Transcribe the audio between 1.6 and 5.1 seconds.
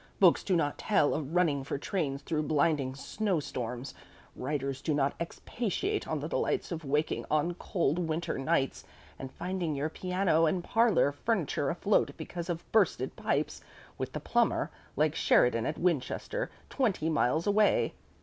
for trains through blinding snowstorms; writers do